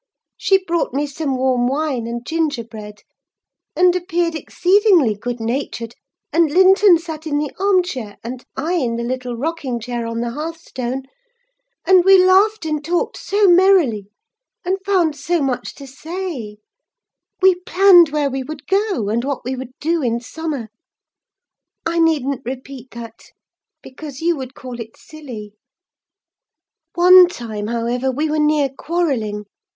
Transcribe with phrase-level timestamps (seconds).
[0.35, 3.03] She brought me some warm wine and gingerbread,
[3.75, 5.93] and appeared exceedingly good natured;
[6.33, 10.21] and Linton sat in the arm chair, and I in the little rocking chair on
[10.21, 11.03] the hearth stone,
[11.85, 14.07] and we laughed and talked so merrily,
[14.65, 16.57] and found so much to say:
[17.39, 20.69] we planned where we would go, and what we would do in summer.
[21.85, 23.25] I needn't repeat that,
[23.83, 25.53] because you would call it silly.
[26.95, 29.45] "One time, however, we were near quarrelling.